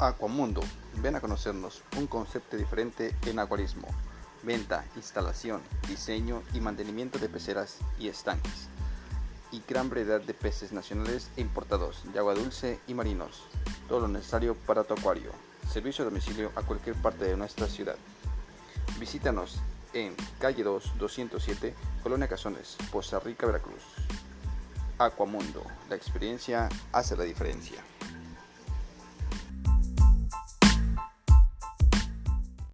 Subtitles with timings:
[0.00, 0.60] Aquamundo,
[0.96, 3.86] ven a conocernos, un concepto diferente en acuarismo,
[4.42, 8.68] venta, instalación, diseño y mantenimiento de peceras y estanques,
[9.52, 13.44] y gran variedad de peces nacionales e importados, de agua dulce y marinos,
[13.88, 15.30] todo lo necesario para tu acuario,
[15.70, 17.96] servicio a domicilio a cualquier parte de nuestra ciudad.
[18.98, 19.60] Visítanos
[19.92, 21.72] en calle 2, 207,
[22.02, 23.82] Colonia Cazones, Poza Rica, Veracruz.
[24.98, 27.80] Aquamundo, la experiencia hace la diferencia.